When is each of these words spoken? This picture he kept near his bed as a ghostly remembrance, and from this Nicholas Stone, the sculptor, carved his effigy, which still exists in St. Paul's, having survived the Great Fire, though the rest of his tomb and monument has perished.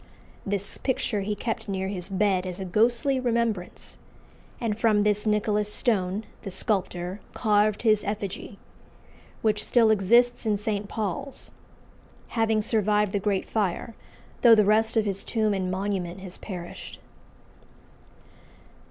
This 0.47 0.79
picture 0.79 1.21
he 1.21 1.35
kept 1.35 1.69
near 1.69 1.87
his 1.87 2.09
bed 2.09 2.47
as 2.47 2.59
a 2.59 2.65
ghostly 2.65 3.19
remembrance, 3.19 3.99
and 4.59 4.75
from 4.75 5.03
this 5.03 5.27
Nicholas 5.27 5.71
Stone, 5.71 6.23
the 6.41 6.49
sculptor, 6.49 7.21
carved 7.35 7.83
his 7.83 8.03
effigy, 8.03 8.57
which 9.43 9.63
still 9.63 9.91
exists 9.91 10.43
in 10.43 10.57
St. 10.57 10.89
Paul's, 10.89 11.51
having 12.29 12.63
survived 12.63 13.11
the 13.11 13.19
Great 13.19 13.47
Fire, 13.47 13.93
though 14.41 14.55
the 14.55 14.65
rest 14.65 14.97
of 14.97 15.05
his 15.05 15.23
tomb 15.23 15.53
and 15.53 15.69
monument 15.69 16.19
has 16.21 16.39
perished. 16.39 16.97